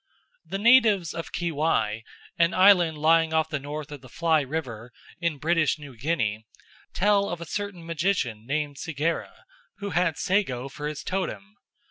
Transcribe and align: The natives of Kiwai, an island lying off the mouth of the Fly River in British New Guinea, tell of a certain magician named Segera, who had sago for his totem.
The 0.43 0.57
natives 0.57 1.13
of 1.13 1.31
Kiwai, 1.31 2.01
an 2.39 2.55
island 2.55 2.97
lying 2.97 3.35
off 3.35 3.49
the 3.49 3.59
mouth 3.59 3.91
of 3.91 4.01
the 4.01 4.09
Fly 4.09 4.41
River 4.41 4.91
in 5.19 5.37
British 5.37 5.77
New 5.77 5.95
Guinea, 5.95 6.47
tell 6.91 7.29
of 7.29 7.39
a 7.39 7.45
certain 7.45 7.85
magician 7.85 8.47
named 8.47 8.77
Segera, 8.77 9.43
who 9.77 9.91
had 9.91 10.17
sago 10.17 10.69
for 10.69 10.87
his 10.87 11.03
totem. 11.03 11.55